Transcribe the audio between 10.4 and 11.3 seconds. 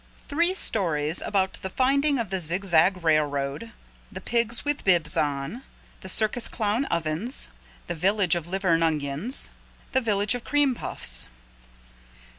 Cream Puffs.